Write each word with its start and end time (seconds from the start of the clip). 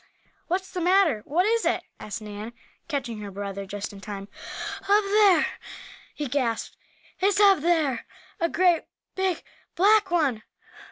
"What's 0.47 0.71
the 0.71 0.81
matter? 0.81 1.21
What 1.25 1.45
is 1.45 1.63
it?" 1.63 1.83
asked 1.99 2.23
Nan, 2.23 2.53
catching 2.87 3.19
her 3.19 3.29
brother 3.29 3.67
just 3.67 3.93
in 3.93 4.01
time. 4.01 4.29
"Up 4.89 5.03
there!" 5.03 5.45
he 6.15 6.27
gasped. 6.27 6.75
"It's 7.19 7.39
up 7.39 7.59
there! 7.59 8.07
A 8.39 8.49
great 8.49 8.85
big 9.13 9.43
black 9.75 10.09
one!" 10.09 10.41